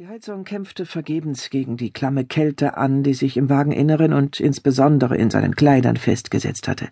Die 0.00 0.06
Heizung 0.06 0.44
kämpfte 0.44 0.86
vergebens 0.86 1.50
gegen 1.50 1.76
die 1.76 1.90
klamme 1.90 2.24
Kälte 2.24 2.76
an, 2.76 3.02
die 3.02 3.14
sich 3.14 3.36
im 3.36 3.48
Wageninneren 3.50 4.12
und 4.12 4.38
insbesondere 4.38 5.16
in 5.16 5.28
seinen 5.28 5.56
Kleidern 5.56 5.96
festgesetzt 5.96 6.68
hatte. 6.68 6.86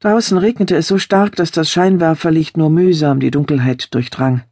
Draußen 0.00 0.36
regnete 0.36 0.76
es 0.76 0.86
so 0.86 0.98
stark, 0.98 1.36
dass 1.36 1.52
das 1.52 1.70
Scheinwerferlicht 1.70 2.58
nur 2.58 2.68
mühsam 2.68 3.18
die 3.18 3.30
Dunkelheit 3.30 3.94
durchdrang. 3.94 4.42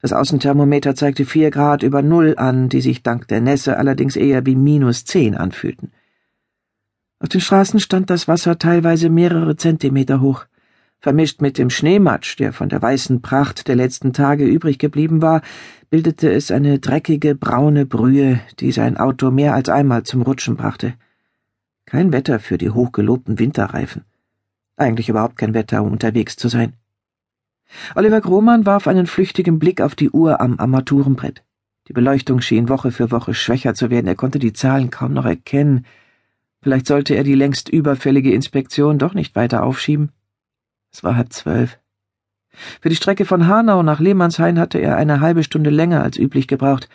Das 0.00 0.12
Außenthermometer 0.12 0.96
zeigte 0.96 1.24
vier 1.24 1.52
Grad 1.52 1.84
über 1.84 2.02
Null 2.02 2.34
an, 2.36 2.68
die 2.68 2.80
sich 2.80 3.04
dank 3.04 3.28
der 3.28 3.40
Nässe 3.40 3.76
allerdings 3.76 4.16
eher 4.16 4.44
wie 4.44 4.56
minus 4.56 5.04
zehn 5.04 5.36
anfühlten. 5.36 5.92
Auf 7.20 7.28
den 7.28 7.40
Straßen 7.40 7.78
stand 7.78 8.10
das 8.10 8.26
Wasser 8.26 8.58
teilweise 8.58 9.08
mehrere 9.08 9.54
Zentimeter 9.54 10.20
hoch. 10.20 10.46
Vermischt 11.02 11.42
mit 11.42 11.58
dem 11.58 11.68
Schneematsch, 11.68 12.38
der 12.38 12.52
von 12.52 12.68
der 12.68 12.80
weißen 12.80 13.22
Pracht 13.22 13.66
der 13.66 13.74
letzten 13.74 14.12
Tage 14.12 14.44
übrig 14.44 14.78
geblieben 14.78 15.20
war, 15.20 15.42
bildete 15.90 16.32
es 16.32 16.52
eine 16.52 16.78
dreckige 16.78 17.34
braune 17.34 17.86
Brühe, 17.86 18.38
die 18.60 18.70
sein 18.70 18.96
Auto 18.96 19.32
mehr 19.32 19.52
als 19.52 19.68
einmal 19.68 20.04
zum 20.04 20.22
Rutschen 20.22 20.54
brachte. 20.54 20.94
Kein 21.86 22.12
Wetter 22.12 22.38
für 22.38 22.56
die 22.56 22.70
hochgelobten 22.70 23.40
Winterreifen. 23.40 24.04
Eigentlich 24.76 25.08
überhaupt 25.08 25.36
kein 25.36 25.54
Wetter, 25.54 25.82
um 25.82 25.90
unterwegs 25.90 26.36
zu 26.36 26.46
sein. 26.46 26.74
Oliver 27.96 28.20
Grohmann 28.20 28.64
warf 28.64 28.86
einen 28.86 29.08
flüchtigen 29.08 29.58
Blick 29.58 29.80
auf 29.80 29.96
die 29.96 30.10
Uhr 30.10 30.40
am 30.40 30.60
Armaturenbrett. 30.60 31.42
Die 31.88 31.94
Beleuchtung 31.94 32.40
schien 32.40 32.68
Woche 32.68 32.92
für 32.92 33.10
Woche 33.10 33.34
schwächer 33.34 33.74
zu 33.74 33.90
werden, 33.90 34.06
er 34.06 34.14
konnte 34.14 34.38
die 34.38 34.52
Zahlen 34.52 34.90
kaum 34.90 35.14
noch 35.14 35.26
erkennen. 35.26 35.84
Vielleicht 36.60 36.86
sollte 36.86 37.16
er 37.16 37.24
die 37.24 37.34
längst 37.34 37.68
überfällige 37.68 38.32
Inspektion 38.32 39.00
doch 39.00 39.14
nicht 39.14 39.34
weiter 39.34 39.64
aufschieben. 39.64 40.12
Es 40.92 41.02
war 41.02 41.16
halb 41.16 41.32
zwölf. 41.32 41.78
Für 42.80 42.90
die 42.90 42.96
Strecke 42.96 43.24
von 43.24 43.46
Hanau 43.46 43.82
nach 43.82 43.98
Lehmannshain 43.98 44.58
hatte 44.58 44.78
er 44.78 44.96
eine 44.96 45.20
halbe 45.20 45.42
Stunde 45.42 45.70
länger 45.70 46.02
als 46.02 46.18
üblich 46.18 46.46
gebraucht. 46.46 46.88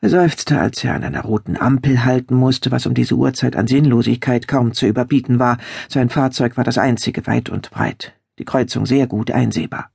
Er 0.00 0.10
seufzte, 0.10 0.60
als 0.60 0.84
er 0.84 0.94
an 0.94 1.02
einer 1.02 1.22
roten 1.22 1.56
Ampel 1.56 2.04
halten 2.04 2.34
musste, 2.34 2.70
was 2.70 2.86
um 2.86 2.94
diese 2.94 3.16
Uhrzeit 3.16 3.56
an 3.56 3.66
Sinnlosigkeit 3.66 4.46
kaum 4.46 4.72
zu 4.72 4.86
überbieten 4.86 5.38
war. 5.38 5.58
Sein 5.88 6.08
Fahrzeug 6.08 6.56
war 6.56 6.62
das 6.62 6.78
einzige 6.78 7.26
weit 7.26 7.48
und 7.48 7.70
breit, 7.70 8.12
die 8.38 8.44
Kreuzung 8.44 8.86
sehr 8.86 9.06
gut 9.06 9.30
einsehbar. 9.30 9.90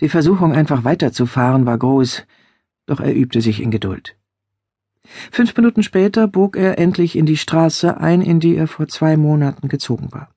Die 0.00 0.10
Versuchung, 0.10 0.52
einfach 0.52 0.84
weiterzufahren, 0.84 1.66
war 1.66 1.78
groß, 1.78 2.24
doch 2.84 3.00
er 3.00 3.16
übte 3.16 3.40
sich 3.40 3.60
in 3.60 3.70
Geduld. 3.70 4.16
Fünf 5.32 5.56
Minuten 5.56 5.82
später 5.82 6.28
bog 6.28 6.56
er 6.56 6.78
endlich 6.78 7.16
in 7.16 7.26
die 7.26 7.36
Straße 7.36 7.98
ein, 7.98 8.20
in 8.20 8.38
die 8.38 8.54
er 8.54 8.68
vor 8.68 8.86
zwei 8.86 9.16
Monaten 9.16 9.68
gezogen 9.68 10.12
war. 10.12 10.35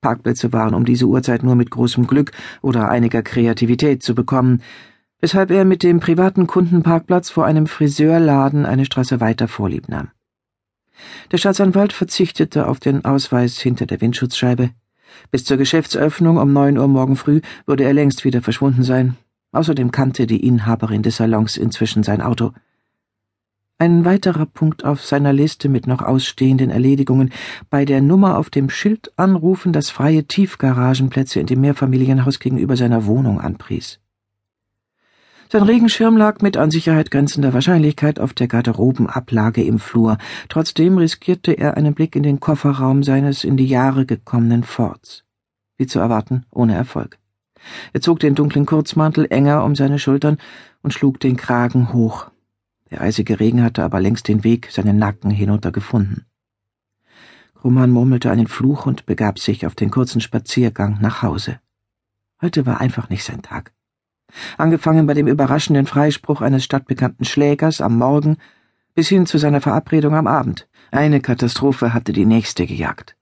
Parkplätze 0.00 0.52
waren 0.52 0.74
um 0.74 0.84
diese 0.84 1.06
Uhrzeit 1.06 1.42
nur 1.42 1.54
mit 1.54 1.70
großem 1.70 2.06
Glück 2.06 2.32
oder 2.62 2.88
einiger 2.88 3.22
Kreativität 3.22 4.02
zu 4.02 4.14
bekommen, 4.14 4.62
weshalb 5.20 5.50
er 5.50 5.64
mit 5.64 5.82
dem 5.82 6.00
privaten 6.00 6.46
Kundenparkplatz 6.46 7.28
vor 7.28 7.44
einem 7.44 7.66
Friseurladen 7.66 8.64
eine 8.64 8.86
Straße 8.86 9.20
weiter 9.20 9.46
vorlieb 9.46 9.88
nahm. 9.88 10.08
Der 11.32 11.38
Staatsanwalt 11.38 11.92
verzichtete 11.92 12.66
auf 12.66 12.80
den 12.80 13.04
Ausweis 13.04 13.58
hinter 13.58 13.86
der 13.86 14.00
Windschutzscheibe. 14.00 14.70
Bis 15.30 15.44
zur 15.44 15.56
Geschäftsöffnung 15.56 16.38
um 16.38 16.52
neun 16.52 16.78
Uhr 16.78 16.88
morgen 16.88 17.16
früh 17.16 17.40
würde 17.66 17.84
er 17.84 17.92
längst 17.92 18.24
wieder 18.24 18.42
verschwunden 18.42 18.82
sein. 18.82 19.16
Außerdem 19.52 19.90
kannte 19.90 20.26
die 20.26 20.46
Inhaberin 20.46 21.02
des 21.02 21.16
Salons 21.16 21.56
inzwischen 21.56 22.02
sein 22.02 22.22
Auto. 22.22 22.52
Ein 23.80 24.04
weiterer 24.04 24.44
Punkt 24.44 24.84
auf 24.84 25.02
seiner 25.02 25.32
Liste 25.32 25.70
mit 25.70 25.86
noch 25.86 26.02
ausstehenden 26.02 26.68
Erledigungen, 26.68 27.32
bei 27.70 27.86
der 27.86 28.02
Nummer 28.02 28.36
auf 28.36 28.50
dem 28.50 28.68
Schild 28.68 29.10
anrufen, 29.16 29.72
das 29.72 29.88
freie 29.88 30.24
Tiefgaragenplätze 30.24 31.40
in 31.40 31.46
dem 31.46 31.62
Mehrfamilienhaus 31.62 32.40
gegenüber 32.40 32.76
seiner 32.76 33.06
Wohnung 33.06 33.40
anpries. 33.40 33.98
Sein 35.48 35.62
Regenschirm 35.62 36.18
lag 36.18 36.42
mit 36.42 36.58
an 36.58 36.70
Sicherheit 36.70 37.10
grenzender 37.10 37.54
Wahrscheinlichkeit 37.54 38.20
auf 38.20 38.34
der 38.34 38.48
Garderobenablage 38.48 39.64
im 39.64 39.78
Flur. 39.78 40.18
Trotzdem 40.50 40.98
riskierte 40.98 41.52
er 41.52 41.78
einen 41.78 41.94
Blick 41.94 42.14
in 42.14 42.22
den 42.22 42.38
Kofferraum 42.38 43.02
seines 43.02 43.44
in 43.44 43.56
die 43.56 43.66
Jahre 43.66 44.04
gekommenen 44.04 44.62
Forts. 44.62 45.24
Wie 45.78 45.86
zu 45.86 46.00
erwarten, 46.00 46.44
ohne 46.50 46.74
Erfolg. 46.74 47.16
Er 47.94 48.02
zog 48.02 48.20
den 48.20 48.34
dunklen 48.34 48.66
Kurzmantel 48.66 49.26
enger 49.30 49.64
um 49.64 49.74
seine 49.74 49.98
Schultern 49.98 50.36
und 50.82 50.92
schlug 50.92 51.18
den 51.18 51.38
Kragen 51.38 51.94
hoch. 51.94 52.30
Der 52.90 53.00
eisige 53.00 53.38
Regen 53.38 53.62
hatte 53.62 53.84
aber 53.84 54.00
längst 54.00 54.28
den 54.28 54.42
Weg 54.42 54.68
seinen 54.70 54.98
Nacken 54.98 55.30
hinunter 55.30 55.70
gefunden. 55.70 56.26
Roman 57.62 57.90
murmelte 57.90 58.30
einen 58.30 58.46
Fluch 58.46 58.86
und 58.86 59.06
begab 59.06 59.38
sich 59.38 59.66
auf 59.66 59.74
den 59.74 59.90
kurzen 59.90 60.20
Spaziergang 60.20 60.98
nach 61.00 61.22
Hause. 61.22 61.60
Heute 62.40 62.66
war 62.66 62.80
einfach 62.80 63.10
nicht 63.10 63.22
sein 63.22 63.42
Tag. 63.42 63.72
Angefangen 64.56 65.06
bei 65.06 65.14
dem 65.14 65.26
überraschenden 65.26 65.86
Freispruch 65.86 66.40
eines 66.40 66.64
stadtbekannten 66.64 67.24
Schlägers 67.24 67.80
am 67.80 67.98
Morgen 67.98 68.38
bis 68.94 69.08
hin 69.08 69.26
zu 69.26 69.38
seiner 69.38 69.60
Verabredung 69.60 70.14
am 70.14 70.26
Abend. 70.26 70.68
Eine 70.90 71.20
Katastrophe 71.20 71.94
hatte 71.94 72.12
die 72.12 72.26
nächste 72.26 72.66
gejagt. 72.66 73.16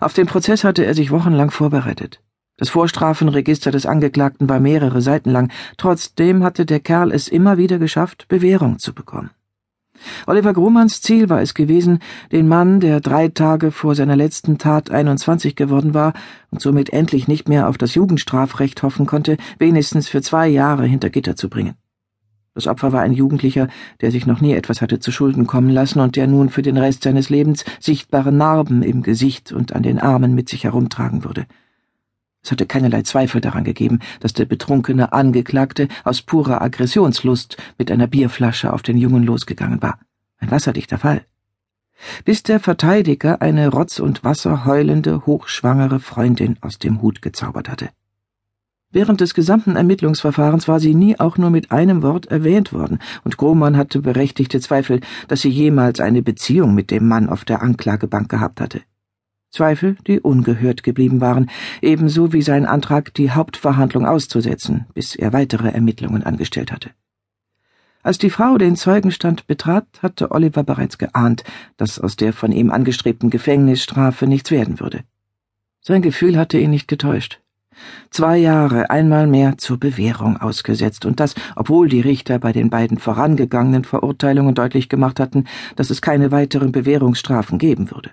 Auf 0.00 0.14
den 0.14 0.26
Prozess 0.26 0.64
hatte 0.64 0.84
er 0.84 0.94
sich 0.94 1.10
wochenlang 1.10 1.50
vorbereitet. 1.50 2.22
Das 2.58 2.70
Vorstrafenregister 2.70 3.70
des 3.70 3.84
Angeklagten 3.84 4.48
war 4.48 4.60
mehrere 4.60 5.02
Seiten 5.02 5.30
lang, 5.30 5.52
trotzdem 5.76 6.42
hatte 6.42 6.64
der 6.64 6.80
Kerl 6.80 7.12
es 7.12 7.28
immer 7.28 7.58
wieder 7.58 7.78
geschafft, 7.78 8.28
Bewährung 8.28 8.78
zu 8.78 8.94
bekommen. 8.94 9.30
Oliver 10.26 10.54
Grumans 10.54 11.02
Ziel 11.02 11.28
war 11.28 11.42
es 11.42 11.54
gewesen, 11.54 12.00
den 12.32 12.48
Mann, 12.48 12.80
der 12.80 13.00
drei 13.00 13.28
Tage 13.28 13.70
vor 13.70 13.94
seiner 13.94 14.16
letzten 14.16 14.56
Tat 14.56 14.90
21 14.90 15.54
geworden 15.54 15.92
war 15.92 16.14
und 16.50 16.62
somit 16.62 16.92
endlich 16.92 17.28
nicht 17.28 17.48
mehr 17.48 17.68
auf 17.68 17.76
das 17.76 17.94
Jugendstrafrecht 17.94 18.82
hoffen 18.82 19.06
konnte, 19.06 19.36
wenigstens 19.58 20.08
für 20.08 20.22
zwei 20.22 20.48
Jahre 20.48 20.86
hinter 20.86 21.10
Gitter 21.10 21.36
zu 21.36 21.50
bringen. 21.50 21.74
Das 22.54 22.66
Opfer 22.66 22.90
war 22.90 23.02
ein 23.02 23.12
Jugendlicher, 23.12 23.68
der 24.00 24.10
sich 24.10 24.26
noch 24.26 24.40
nie 24.40 24.54
etwas 24.54 24.80
hatte 24.80 24.98
zu 24.98 25.12
Schulden 25.12 25.46
kommen 25.46 25.68
lassen 25.68 26.00
und 26.00 26.16
der 26.16 26.26
nun 26.26 26.48
für 26.48 26.62
den 26.62 26.78
Rest 26.78 27.02
seines 27.02 27.28
Lebens 27.28 27.66
sichtbare 27.80 28.32
Narben 28.32 28.82
im 28.82 29.02
Gesicht 29.02 29.52
und 29.52 29.74
an 29.74 29.82
den 29.82 29.98
Armen 29.98 30.34
mit 30.34 30.48
sich 30.48 30.64
herumtragen 30.64 31.22
würde. 31.24 31.44
Es 32.46 32.52
hatte 32.52 32.64
keinerlei 32.64 33.02
Zweifel 33.02 33.40
daran 33.40 33.64
gegeben, 33.64 33.98
dass 34.20 34.32
der 34.32 34.44
betrunkene 34.44 35.12
Angeklagte 35.12 35.88
aus 36.04 36.22
purer 36.22 36.62
Aggressionslust 36.62 37.56
mit 37.76 37.90
einer 37.90 38.06
Bierflasche 38.06 38.72
auf 38.72 38.82
den 38.82 38.98
Jungen 38.98 39.24
losgegangen 39.24 39.82
war. 39.82 39.98
Ein 40.38 40.52
wasserdichter 40.52 40.96
Fall. 40.96 41.22
Bis 42.24 42.44
der 42.44 42.60
Verteidiger 42.60 43.42
eine 43.42 43.66
Rotz 43.66 43.98
und 43.98 44.22
Wasser 44.22 44.64
heulende, 44.64 45.26
hochschwangere 45.26 45.98
Freundin 45.98 46.56
aus 46.60 46.78
dem 46.78 47.02
Hut 47.02 47.20
gezaubert 47.20 47.68
hatte. 47.68 47.88
Während 48.92 49.20
des 49.20 49.34
gesamten 49.34 49.74
Ermittlungsverfahrens 49.74 50.68
war 50.68 50.78
sie 50.78 50.94
nie 50.94 51.18
auch 51.18 51.38
nur 51.38 51.50
mit 51.50 51.72
einem 51.72 52.04
Wort 52.04 52.26
erwähnt 52.26 52.72
worden, 52.72 53.00
und 53.24 53.38
Grohmann 53.38 53.76
hatte 53.76 54.00
berechtigte 54.00 54.60
Zweifel, 54.60 55.00
dass 55.26 55.40
sie 55.40 55.50
jemals 55.50 55.98
eine 55.98 56.22
Beziehung 56.22 56.76
mit 56.76 56.92
dem 56.92 57.08
Mann 57.08 57.28
auf 57.28 57.44
der 57.44 57.60
Anklagebank 57.60 58.28
gehabt 58.28 58.60
hatte. 58.60 58.82
Zweifel, 59.50 59.96
die 60.06 60.20
ungehört 60.20 60.82
geblieben 60.82 61.20
waren, 61.20 61.50
ebenso 61.80 62.32
wie 62.32 62.42
sein 62.42 62.66
Antrag, 62.66 63.14
die 63.14 63.30
Hauptverhandlung 63.30 64.06
auszusetzen, 64.06 64.86
bis 64.94 65.16
er 65.16 65.32
weitere 65.32 65.68
Ermittlungen 65.68 66.22
angestellt 66.24 66.72
hatte. 66.72 66.90
Als 68.02 68.18
die 68.18 68.30
Frau 68.30 68.56
den 68.56 68.76
Zeugenstand 68.76 69.46
betrat, 69.46 69.86
hatte 70.00 70.30
Oliver 70.30 70.62
bereits 70.62 70.98
geahnt, 70.98 71.42
dass 71.76 71.98
aus 71.98 72.14
der 72.16 72.32
von 72.32 72.52
ihm 72.52 72.70
angestrebten 72.70 73.30
Gefängnisstrafe 73.30 74.26
nichts 74.26 74.50
werden 74.50 74.78
würde. 74.78 75.00
Sein 75.80 76.02
Gefühl 76.02 76.36
hatte 76.36 76.58
ihn 76.58 76.70
nicht 76.70 76.86
getäuscht. 76.86 77.40
Zwei 78.10 78.38
Jahre 78.38 78.90
einmal 78.90 79.26
mehr 79.26 79.58
zur 79.58 79.78
Bewährung 79.78 80.36
ausgesetzt, 80.36 81.04
und 81.04 81.18
das, 81.18 81.34
obwohl 81.56 81.88
die 81.88 82.00
Richter 82.00 82.38
bei 82.38 82.52
den 82.52 82.70
beiden 82.70 82.98
vorangegangenen 82.98 83.84
Verurteilungen 83.84 84.54
deutlich 84.54 84.88
gemacht 84.88 85.18
hatten, 85.18 85.44
dass 85.74 85.90
es 85.90 86.00
keine 86.00 86.30
weiteren 86.30 86.72
Bewährungsstrafen 86.72 87.58
geben 87.58 87.90
würde 87.90 88.10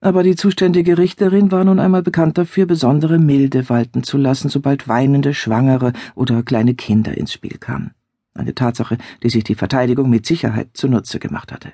aber 0.00 0.22
die 0.22 0.36
zuständige 0.36 0.98
Richterin 0.98 1.50
war 1.50 1.64
nun 1.64 1.80
einmal 1.80 2.02
bekannt 2.02 2.38
dafür, 2.38 2.66
besondere 2.66 3.18
Milde 3.18 3.68
walten 3.68 4.02
zu 4.02 4.18
lassen, 4.18 4.48
sobald 4.48 4.88
weinende 4.88 5.34
Schwangere 5.34 5.92
oder 6.14 6.42
kleine 6.42 6.74
Kinder 6.74 7.16
ins 7.16 7.32
Spiel 7.32 7.58
kamen. 7.58 7.92
Eine 8.34 8.54
Tatsache, 8.54 8.98
die 9.22 9.30
sich 9.30 9.44
die 9.44 9.54
Verteidigung 9.54 10.10
mit 10.10 10.26
Sicherheit 10.26 10.70
zunutze 10.74 11.18
gemacht 11.18 11.52
hatte. 11.52 11.72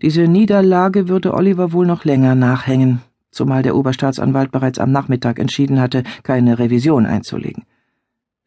Diese 0.00 0.26
Niederlage 0.26 1.08
würde 1.08 1.34
Oliver 1.34 1.72
wohl 1.72 1.86
noch 1.86 2.04
länger 2.04 2.34
nachhängen, 2.34 3.02
zumal 3.30 3.62
der 3.62 3.76
Oberstaatsanwalt 3.76 4.50
bereits 4.50 4.78
am 4.78 4.90
Nachmittag 4.90 5.38
entschieden 5.38 5.80
hatte, 5.80 6.04
keine 6.22 6.58
Revision 6.58 7.06
einzulegen. 7.06 7.64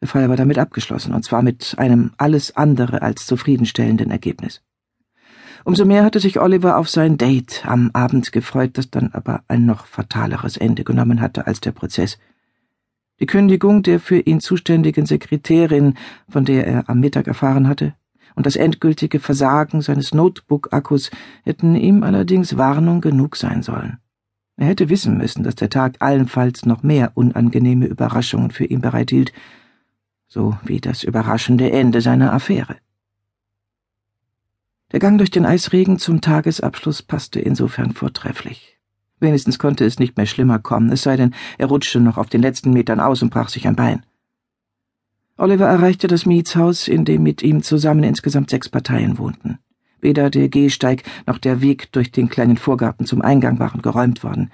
Der 0.00 0.08
Fall 0.08 0.28
war 0.28 0.36
damit 0.36 0.58
abgeschlossen, 0.58 1.14
und 1.14 1.24
zwar 1.24 1.42
mit 1.42 1.74
einem 1.78 2.10
alles 2.18 2.56
andere 2.56 3.02
als 3.02 3.26
zufriedenstellenden 3.26 4.10
Ergebnis. 4.10 4.62
Umso 5.66 5.84
mehr 5.84 6.04
hatte 6.04 6.20
sich 6.20 6.38
Oliver 6.38 6.78
auf 6.78 6.88
sein 6.88 7.18
Date 7.18 7.64
am 7.66 7.90
Abend 7.92 8.30
gefreut, 8.30 8.78
das 8.78 8.88
dann 8.88 9.10
aber 9.12 9.42
ein 9.48 9.66
noch 9.66 9.86
fataleres 9.86 10.56
Ende 10.56 10.84
genommen 10.84 11.20
hatte 11.20 11.48
als 11.48 11.60
der 11.60 11.72
Prozess. 11.72 12.18
Die 13.18 13.26
Kündigung 13.26 13.82
der 13.82 13.98
für 13.98 14.20
ihn 14.20 14.38
zuständigen 14.38 15.06
Sekretärin, 15.06 15.94
von 16.28 16.44
der 16.44 16.68
er 16.68 16.88
am 16.88 17.00
Mittag 17.00 17.26
erfahren 17.26 17.66
hatte, 17.66 17.94
und 18.36 18.46
das 18.46 18.54
endgültige 18.54 19.18
Versagen 19.18 19.80
seines 19.80 20.14
Notebook-Akkus 20.14 21.10
hätten 21.42 21.74
ihm 21.74 22.04
allerdings 22.04 22.56
Warnung 22.56 23.00
genug 23.00 23.34
sein 23.34 23.64
sollen. 23.64 23.98
Er 24.56 24.68
hätte 24.68 24.88
wissen 24.88 25.16
müssen, 25.16 25.42
dass 25.42 25.56
der 25.56 25.68
Tag 25.68 25.96
allenfalls 25.98 26.64
noch 26.64 26.84
mehr 26.84 27.10
unangenehme 27.14 27.86
Überraschungen 27.86 28.52
für 28.52 28.66
ihn 28.66 28.82
bereithielt, 28.82 29.32
so 30.28 30.56
wie 30.62 30.80
das 30.80 31.02
überraschende 31.02 31.72
Ende 31.72 32.02
seiner 32.02 32.32
Affäre. 32.32 32.76
Der 34.96 35.00
Gang 35.00 35.18
durch 35.18 35.30
den 35.30 35.44
Eisregen 35.44 35.98
zum 35.98 36.22
Tagesabschluss 36.22 37.02
passte 37.02 37.38
insofern 37.38 37.92
vortrefflich. 37.92 38.78
Wenigstens 39.20 39.58
konnte 39.58 39.84
es 39.84 39.98
nicht 39.98 40.16
mehr 40.16 40.24
schlimmer 40.24 40.58
kommen, 40.58 40.90
es 40.90 41.02
sei 41.02 41.16
denn, 41.16 41.34
er 41.58 41.66
rutschte 41.66 42.00
noch 42.00 42.16
auf 42.16 42.30
den 42.30 42.40
letzten 42.40 42.72
Metern 42.72 42.98
aus 42.98 43.20
und 43.20 43.28
brach 43.28 43.50
sich 43.50 43.68
ein 43.68 43.76
Bein. 43.76 44.06
Oliver 45.36 45.66
erreichte 45.66 46.06
das 46.06 46.24
Mietshaus, 46.24 46.88
in 46.88 47.04
dem 47.04 47.22
mit 47.22 47.42
ihm 47.42 47.62
zusammen 47.62 48.04
insgesamt 48.04 48.48
sechs 48.48 48.70
Parteien 48.70 49.18
wohnten. 49.18 49.58
Weder 50.00 50.30
der 50.30 50.48
Gehsteig 50.48 51.02
noch 51.26 51.36
der 51.36 51.60
Weg 51.60 51.92
durch 51.92 52.10
den 52.10 52.30
kleinen 52.30 52.56
Vorgarten 52.56 53.04
zum 53.04 53.20
Eingang 53.20 53.58
waren 53.58 53.82
geräumt 53.82 54.24
worden. 54.24 54.50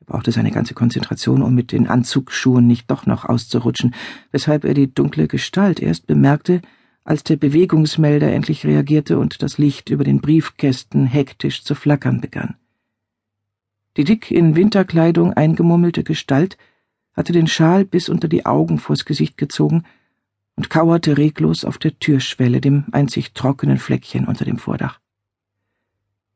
Er 0.00 0.04
brauchte 0.04 0.30
seine 0.30 0.50
ganze 0.50 0.74
Konzentration, 0.74 1.40
um 1.40 1.54
mit 1.54 1.72
den 1.72 1.88
Anzugsschuhen 1.88 2.66
nicht 2.66 2.90
doch 2.90 3.06
noch 3.06 3.24
auszurutschen, 3.24 3.94
weshalb 4.30 4.66
er 4.66 4.74
die 4.74 4.92
dunkle 4.92 5.26
Gestalt 5.26 5.80
erst 5.80 6.06
bemerkte, 6.06 6.60
als 7.10 7.24
der 7.24 7.34
Bewegungsmelder 7.34 8.32
endlich 8.32 8.64
reagierte 8.64 9.18
und 9.18 9.42
das 9.42 9.58
Licht 9.58 9.90
über 9.90 10.04
den 10.04 10.20
Briefkästen 10.20 11.06
hektisch 11.06 11.64
zu 11.64 11.74
flackern 11.74 12.20
begann. 12.20 12.54
Die 13.96 14.04
dick 14.04 14.30
in 14.30 14.54
Winterkleidung 14.54 15.32
eingemummelte 15.32 16.04
Gestalt 16.04 16.56
hatte 17.12 17.32
den 17.32 17.48
Schal 17.48 17.84
bis 17.84 18.08
unter 18.08 18.28
die 18.28 18.46
Augen 18.46 18.78
vors 18.78 19.04
Gesicht 19.04 19.36
gezogen 19.36 19.82
und 20.54 20.70
kauerte 20.70 21.18
reglos 21.18 21.64
auf 21.64 21.78
der 21.78 21.98
Türschwelle, 21.98 22.60
dem 22.60 22.84
einzig 22.92 23.34
trockenen 23.34 23.78
Fleckchen 23.78 24.28
unter 24.28 24.44
dem 24.44 24.58
Vordach. 24.58 25.00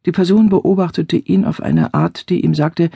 Die 0.07 0.13
Person 0.13 0.49
beobachtete 0.49 1.17
ihn 1.17 1.45
auf 1.45 1.63
eine 1.63 1.95
Art, 1.95 2.29
die 2.31 2.45
ihm 2.45 2.57
sagte, 2.57 2.91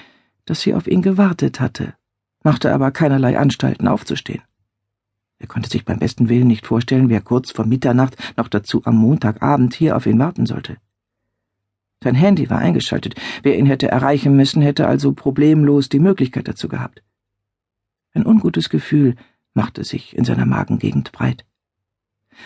dass 0.47 0.63
sie 0.63 0.75
auf 0.75 0.89
ihn 0.89 1.01
gewartet 1.01 1.61
hatte, 1.61 1.95
machte 2.43 2.75
aber 2.75 2.91
keinerlei 2.91 3.39
Anstalten 3.39 3.87
aufzustehen. 3.87 4.43
Er 5.39 5.47
konnte 5.47 5.71
sich 5.71 5.85
beim 5.85 5.99
besten 5.99 6.29
Willen 6.29 6.49
nicht 6.49 6.67
vorstellen, 6.67 7.09
wer 7.09 7.21
kurz 7.21 7.53
vor 7.53 7.65
Mitternacht 7.65 8.17
noch 8.37 8.49
dazu 8.49 8.85
am 8.85 8.97
Montagabend 8.97 9.75
hier 9.75 9.97
auf 9.97 10.07
ihn 10.07 10.19
warten 10.19 10.47
sollte. 10.47 10.79
Sein 12.03 12.15
Handy 12.15 12.49
war 12.49 12.59
eingeschaltet. 12.59 13.15
Wer 13.43 13.59
ihn 13.59 13.67
hätte 13.67 13.89
erreichen 13.89 14.37
müssen, 14.37 14.63
hätte 14.63 14.87
also 14.87 15.13
problemlos 15.13 15.89
die 15.89 15.99
Möglichkeit 15.99 16.49
dazu 16.49 16.69
gehabt. 16.69 17.03
Ein 18.15 18.27
ungutes 18.27 18.69
Gefühl 18.69 19.17
machte 19.55 19.85
sich 19.85 20.17
in 20.17 20.25
seiner 20.25 20.47
Magengegend 20.47 21.13
breit. 21.13 21.45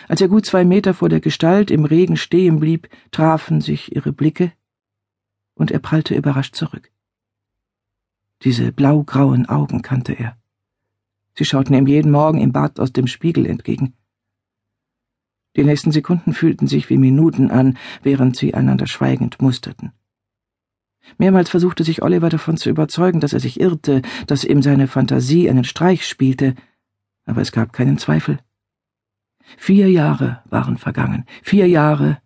Als 0.07 0.21
er 0.21 0.27
gut 0.27 0.45
zwei 0.45 0.65
Meter 0.65 0.93
vor 0.93 1.09
der 1.09 1.19
Gestalt 1.19 1.69
im 1.69 1.85
Regen 1.85 2.17
stehen 2.17 2.59
blieb, 2.59 2.89
trafen 3.11 3.61
sich 3.61 3.95
ihre 3.95 4.11
Blicke, 4.11 4.51
und 5.55 5.69
er 5.69 5.79
prallte 5.79 6.15
überrascht 6.15 6.55
zurück. 6.55 6.91
Diese 8.41 8.71
blaugrauen 8.71 9.47
Augen 9.47 9.83
kannte 9.83 10.13
er. 10.13 10.35
Sie 11.35 11.45
schauten 11.45 11.73
ihm 11.75 11.87
jeden 11.87 12.11
Morgen 12.11 12.39
im 12.39 12.51
Bad 12.51 12.79
aus 12.79 12.93
dem 12.93 13.07
Spiegel 13.07 13.45
entgegen. 13.45 13.93
Die 15.55 15.63
nächsten 15.63 15.91
Sekunden 15.91 16.33
fühlten 16.33 16.67
sich 16.67 16.89
wie 16.89 16.97
Minuten 16.97 17.51
an, 17.51 17.77
während 18.01 18.35
sie 18.35 18.53
einander 18.53 18.87
schweigend 18.87 19.41
musterten. 19.41 19.91
Mehrmals 21.17 21.49
versuchte 21.49 21.83
sich 21.83 22.01
Oliver 22.01 22.29
davon 22.29 22.57
zu 22.57 22.69
überzeugen, 22.69 23.19
dass 23.19 23.33
er 23.33 23.39
sich 23.39 23.59
irrte, 23.59 24.01
dass 24.25 24.43
ihm 24.43 24.61
seine 24.61 24.87
Fantasie 24.87 25.49
einen 25.49 25.63
Streich 25.63 26.07
spielte, 26.07 26.55
aber 27.25 27.41
es 27.41 27.51
gab 27.51 27.73
keinen 27.73 27.97
Zweifel. 27.97 28.39
Vier 29.57 29.91
Jahre 29.91 30.41
waren 30.49 30.77
vergangen, 30.77 31.25
vier 31.43 31.67
Jahre, 31.67 32.19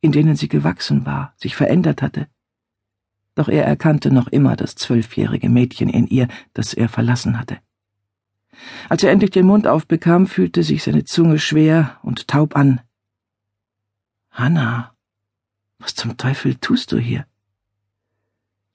in 0.00 0.12
denen 0.12 0.36
sie 0.36 0.48
gewachsen 0.48 1.06
war, 1.06 1.34
sich 1.36 1.54
verändert 1.54 2.02
hatte. 2.02 2.26
Doch 3.34 3.48
er 3.48 3.64
erkannte 3.64 4.10
noch 4.10 4.28
immer 4.28 4.56
das 4.56 4.74
zwölfjährige 4.74 5.48
Mädchen 5.48 5.88
in 5.88 6.06
ihr, 6.06 6.28
das 6.54 6.74
er 6.74 6.88
verlassen 6.88 7.38
hatte. 7.38 7.58
Als 8.88 9.02
er 9.02 9.10
endlich 9.10 9.30
den 9.30 9.46
Mund 9.46 9.66
aufbekam, 9.66 10.26
fühlte 10.26 10.62
sich 10.62 10.82
seine 10.82 11.04
Zunge 11.04 11.38
schwer 11.38 11.98
und 12.02 12.28
taub 12.28 12.56
an. 12.56 12.80
Hanna, 14.30 14.94
was 15.78 15.94
zum 15.94 16.16
Teufel 16.16 16.54
tust 16.56 16.92
du 16.92 16.98
hier? 16.98 17.26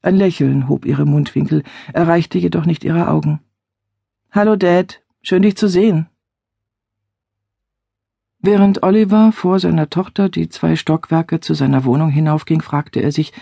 Ein 0.02 0.16
Lächeln 0.16 0.68
hob 0.68 0.86
ihre 0.86 1.06
Mundwinkel, 1.06 1.64
erreichte 1.94 2.38
jedoch 2.38 2.66
nicht 2.66 2.84
ihre 2.84 3.10
Augen. 3.10 3.42
Hallo, 4.32 4.56
Dad, 4.56 5.02
schön 5.22 5.42
dich 5.42 5.58
zu 5.58 5.68
sehen. 5.68 6.08
Während 8.40 8.84
Oliver 8.84 9.32
vor 9.32 9.60
seiner 9.60 9.90
Tochter 9.90 10.30
die 10.30 10.48
zwei 10.48 10.76
Stockwerke 10.76 11.40
zu 11.40 11.54
seiner 11.54 11.86
Wohnung 11.86 12.10
hinaufging, 12.10 12.62
fragte 12.62 13.00
er 13.02 13.12
sich, 13.12 13.34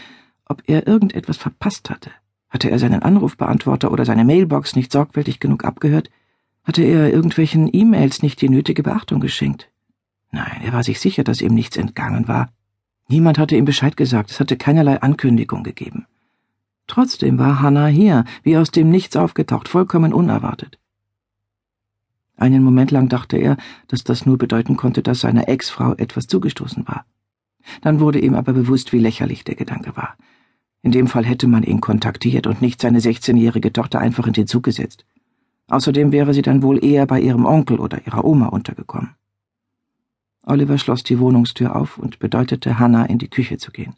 ob 0.46 0.64
er 0.68 0.88
irgendetwas 0.88 1.38
verpasst 1.38 1.90
hatte. 1.90 2.12
Hatte 2.50 2.72
er 2.72 2.80
seinen 2.80 3.04
Anrufbeantworter 3.04 3.92
oder 3.92 4.06
seine 4.06 4.24
Mailbox 4.24 4.76
nicht 4.76 4.92
sorgfältig 4.92 5.40
genug 5.40 5.66
abgehört? 5.66 6.10
Hatte 6.66 6.84
er 6.84 7.14
irgendwelchen 7.14 7.70
E-Mails 7.72 8.24
nicht 8.24 8.42
die 8.42 8.50
nötige 8.50 8.84
Beachtung 8.84 9.20
geschenkt? 9.20 9.70
Nein, 10.32 10.62
er 10.64 10.74
war 10.74 10.84
sich 10.84 11.00
sicher, 11.00 11.24
dass 11.24 11.42
ihm 11.42 11.54
nichts 11.54 11.78
entgangen 11.78 12.28
war. 12.28 12.50
Niemand 13.08 13.38
hatte 13.38 13.56
ihm 13.56 13.66
Bescheid 13.66 13.96
gesagt, 13.96 14.32
es 14.32 14.40
hatte 14.40 14.58
keinerlei 14.58 15.02
Ankündigung 15.02 15.64
gegeben. 15.64 16.08
Trotzdem 16.88 17.38
war 17.38 17.62
Hannah 17.62 17.88
hier, 17.88 18.26
wie 18.44 18.58
aus 18.58 18.72
dem 18.72 18.90
Nichts 18.90 19.16
aufgetaucht, 19.16 19.70
vollkommen 19.70 20.12
unerwartet. 20.12 20.80
Einen 22.36 22.64
Moment 22.64 22.92
lang 22.92 23.10
dachte 23.10 23.38
er, 23.38 23.58
dass 23.88 24.04
das 24.04 24.26
nur 24.26 24.38
bedeuten 24.38 24.76
konnte, 24.76 25.02
dass 25.02 25.22
seiner 25.22 25.48
Ex-Frau 25.48 25.94
etwas 25.94 26.28
zugestoßen 26.28 26.88
war. 26.88 27.06
Dann 27.82 28.00
wurde 28.00 28.20
ihm 28.20 28.34
aber 28.34 28.54
bewusst, 28.54 28.92
wie 28.92 29.00
lächerlich 29.00 29.44
der 29.44 29.56
Gedanke 29.56 29.96
war. 29.96 30.16
In 30.82 30.92
dem 30.92 31.08
Fall 31.08 31.26
hätte 31.26 31.48
man 31.48 31.64
ihn 31.64 31.82
kontaktiert 31.82 32.46
und 32.46 32.62
nicht 32.62 32.82
seine 32.82 33.02
sechzehnjährige 33.02 33.72
Tochter 33.72 34.00
einfach 34.00 34.28
in 34.28 34.34
den 34.34 34.48
Zug 34.48 34.64
gesetzt. 34.64 35.06
Außerdem 35.68 36.12
wäre 36.12 36.34
sie 36.34 36.42
dann 36.42 36.62
wohl 36.62 36.84
eher 36.84 37.06
bei 37.08 37.20
ihrem 37.20 37.46
Onkel 37.46 37.80
oder 37.80 38.06
ihrer 38.06 38.24
Oma 38.24 38.48
untergekommen. 38.48 39.16
Oliver 40.44 40.78
schloss 40.78 41.04
die 41.04 41.20
Wohnungstür 41.20 41.76
auf 41.76 41.98
und 41.98 42.20
bedeutete 42.20 42.78
Hannah, 42.78 43.06
in 43.06 43.18
die 43.18 43.30
Küche 43.30 43.58
zu 43.58 43.72
gehen. 43.72 43.96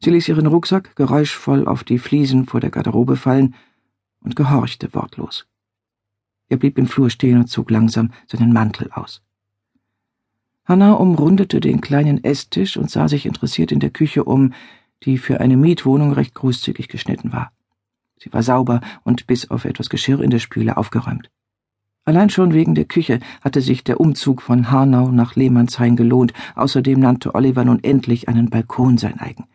Sie 0.00 0.10
ließ 0.10 0.28
ihren 0.28 0.46
Rucksack 0.46 0.96
geräuschvoll 0.96 1.66
auf 1.66 1.84
die 1.84 1.98
Fliesen 1.98 2.46
vor 2.46 2.60
der 2.60 2.70
Garderobe 2.70 3.16
fallen 3.16 3.54
und 4.20 4.36
gehorchte 4.36 4.92
wortlos. 4.94 5.46
Er 6.48 6.56
blieb 6.56 6.78
im 6.78 6.86
Flur 6.86 7.10
stehen 7.10 7.38
und 7.38 7.48
zog 7.48 7.70
langsam 7.70 8.10
seinen 8.26 8.52
Mantel 8.52 8.90
aus. 8.92 9.22
Hannah 10.64 10.94
umrundete 10.94 11.60
den 11.60 11.82
kleinen 11.82 12.24
Esstisch 12.24 12.78
und 12.78 12.90
sah 12.90 13.08
sich 13.08 13.26
interessiert 13.26 13.70
in 13.70 13.80
der 13.80 13.90
Küche 13.90 14.24
um, 14.24 14.54
die 15.02 15.18
für 15.18 15.40
eine 15.40 15.58
Mietwohnung 15.58 16.12
recht 16.12 16.34
großzügig 16.34 16.88
geschnitten 16.88 17.32
war. 17.32 17.52
Sie 18.18 18.32
war 18.32 18.42
sauber 18.42 18.80
und 19.02 19.26
bis 19.26 19.50
auf 19.50 19.64
etwas 19.64 19.88
Geschirr 19.88 20.20
in 20.20 20.30
der 20.30 20.38
Spüle 20.38 20.76
aufgeräumt. 20.76 21.30
Allein 22.04 22.28
schon 22.28 22.52
wegen 22.52 22.74
der 22.74 22.84
Küche 22.84 23.20
hatte 23.40 23.62
sich 23.62 23.82
der 23.82 23.98
Umzug 23.98 24.42
von 24.42 24.70
Hanau 24.70 25.10
nach 25.10 25.36
Lehmannshain 25.36 25.96
gelohnt, 25.96 26.34
außerdem 26.54 27.00
nannte 27.00 27.34
Oliver 27.34 27.64
nun 27.64 27.82
endlich 27.82 28.28
einen 28.28 28.50
Balkon 28.50 28.98
sein 28.98 29.18
eigen. 29.18 29.46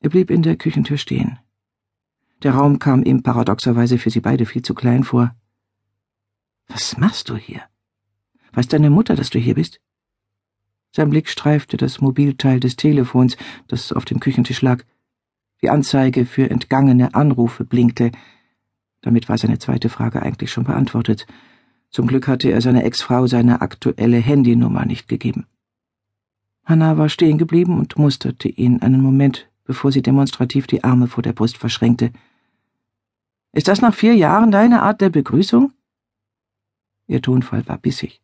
Er 0.00 0.10
blieb 0.10 0.30
in 0.30 0.42
der 0.42 0.56
Küchentür 0.56 0.96
stehen. 0.96 1.38
Der 2.42 2.54
Raum 2.54 2.78
kam 2.78 3.02
ihm 3.02 3.22
paradoxerweise 3.22 3.98
für 3.98 4.10
sie 4.10 4.20
beide 4.20 4.46
viel 4.46 4.62
zu 4.62 4.74
klein 4.74 5.04
vor. 5.04 5.34
Was 6.68 6.96
machst 6.96 7.28
du 7.28 7.36
hier? 7.36 7.62
Weiß 8.52 8.68
deine 8.68 8.90
Mutter, 8.90 9.14
dass 9.14 9.30
du 9.30 9.38
hier 9.38 9.54
bist? 9.54 9.80
Sein 10.92 11.10
Blick 11.10 11.28
streifte 11.28 11.76
das 11.76 12.00
Mobilteil 12.00 12.60
des 12.60 12.76
Telefons, 12.76 13.36
das 13.66 13.92
auf 13.92 14.04
dem 14.04 14.20
Küchentisch 14.20 14.62
lag. 14.62 14.84
Die 15.64 15.70
Anzeige 15.70 16.26
für 16.26 16.50
entgangene 16.50 17.14
Anrufe 17.14 17.64
blinkte. 17.64 18.12
Damit 19.00 19.30
war 19.30 19.38
seine 19.38 19.58
zweite 19.58 19.88
Frage 19.88 20.20
eigentlich 20.20 20.52
schon 20.52 20.64
beantwortet. 20.64 21.26
Zum 21.88 22.06
Glück 22.06 22.28
hatte 22.28 22.50
er 22.50 22.60
seiner 22.60 22.84
Ex-Frau 22.84 23.26
seine 23.26 23.62
aktuelle 23.62 24.18
Handynummer 24.18 24.84
nicht 24.84 25.08
gegeben. 25.08 25.46
Hannah 26.66 26.98
war 26.98 27.08
stehen 27.08 27.38
geblieben 27.38 27.78
und 27.78 27.96
musterte 27.96 28.46
ihn 28.46 28.82
einen 28.82 29.00
Moment, 29.00 29.48
bevor 29.64 29.90
sie 29.90 30.02
demonstrativ 30.02 30.66
die 30.66 30.84
Arme 30.84 31.06
vor 31.06 31.22
der 31.22 31.32
Brust 31.32 31.56
verschränkte. 31.56 32.12
Ist 33.52 33.66
das 33.66 33.80
nach 33.80 33.94
vier 33.94 34.14
Jahren 34.14 34.50
deine 34.50 34.82
Art 34.82 35.00
der 35.00 35.08
Begrüßung? 35.08 35.72
Ihr 37.06 37.22
Tonfall 37.22 37.66
war 37.66 37.78
bissig. 37.78 38.20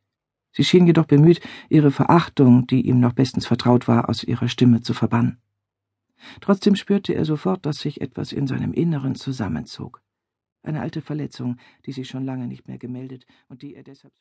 Sie 0.52 0.64
schien 0.64 0.87
jedoch 0.87 1.06
bemüht, 1.06 1.40
ihre 1.70 1.90
Verachtung, 1.90 2.66
die 2.66 2.82
ihm 2.82 3.00
noch 3.00 3.14
bestens 3.14 3.47
vertraut 3.47 3.88
war, 3.88 4.11
aus 4.11 4.25
ihrer 4.25 4.49
Stimme 4.49 4.82
zu 4.82 4.92
verbannen. 4.92 5.38
Trotzdem 6.41 6.77
spürte 6.77 7.15
er 7.15 7.25
sofort, 7.25 7.67
dass 7.67 7.79
sich 7.79 8.00
etwas 8.00 8.33
in 8.33 8.47
seinem 8.47 8.73
Inneren 8.73 9.15
zusammenzog. 9.15 10.03
Eine 10.62 10.81
alte 10.81 11.00
Verletzung, 11.00 11.57
die 11.87 11.93
sich 11.93 12.09
schon 12.09 12.25
lange 12.25 12.47
nicht 12.47 12.69
mehr 12.69 12.79
gemeldet 12.79 13.27
und 13.49 13.62
die 13.62 13.75
er 13.75 13.83
deshalb 13.83 14.09